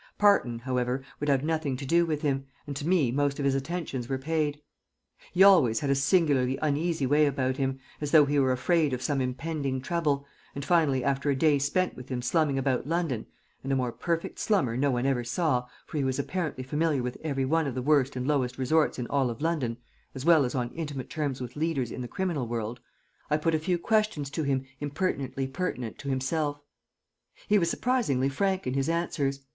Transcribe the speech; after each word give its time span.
Parton, 0.17 0.57
however, 0.57 1.03
would 1.19 1.29
have 1.29 1.43
nothing 1.43 1.77
to 1.77 1.85
do 1.85 2.07
with 2.07 2.23
him, 2.23 2.47
and 2.65 2.75
to 2.75 2.87
me 2.87 3.11
most 3.11 3.37
of 3.37 3.45
his 3.45 3.53
attentions 3.53 4.09
were 4.09 4.17
paid. 4.17 4.59
He 5.31 5.43
always 5.43 5.81
had 5.81 5.91
a 5.91 5.93
singularly 5.93 6.57
uneasy 6.59 7.05
way 7.05 7.27
about 7.27 7.57
him, 7.57 7.79
as 8.01 8.09
though 8.09 8.25
he 8.25 8.39
were 8.39 8.51
afraid 8.51 8.93
of 8.93 9.03
some 9.03 9.21
impending 9.21 9.79
trouble, 9.79 10.25
and 10.55 10.65
finally 10.65 11.03
after 11.03 11.29
a 11.29 11.35
day 11.35 11.59
spent 11.59 11.95
with 11.95 12.09
him 12.09 12.23
slumming 12.23 12.57
about 12.57 12.87
London 12.87 13.27
and 13.63 13.71
a 13.71 13.75
more 13.75 13.91
perfect 13.91 14.39
slummer 14.39 14.75
no 14.75 14.89
one 14.89 15.05
ever 15.05 15.23
saw, 15.23 15.67
for 15.85 15.97
he 15.97 16.03
was 16.03 16.17
apparently 16.17 16.63
familiar 16.63 17.03
with 17.03 17.19
every 17.23 17.45
one 17.45 17.67
of 17.67 17.75
the 17.75 17.81
worst 17.83 18.15
and 18.15 18.27
lowest 18.27 18.57
resorts 18.57 18.97
in 18.97 19.05
all 19.05 19.29
of 19.29 19.39
London 19.39 19.77
as 20.15 20.25
well 20.25 20.45
as 20.45 20.55
on 20.55 20.71
intimate 20.71 21.11
terms 21.11 21.39
with 21.39 21.55
leaders 21.55 21.91
in 21.91 22.01
the 22.01 22.07
criminal 22.07 22.47
world 22.47 22.79
I 23.29 23.37
put 23.37 23.53
a 23.53 23.59
few 23.59 23.77
questions 23.77 24.31
to 24.31 24.41
him 24.41 24.65
impertinently 24.79 25.45
pertinent 25.45 25.99
to 25.99 26.09
himself. 26.09 26.59
He 27.47 27.59
was 27.59 27.69
surprisingly 27.69 28.29
frank 28.29 28.65
in 28.65 28.73
his 28.73 28.89
answers. 28.89 29.41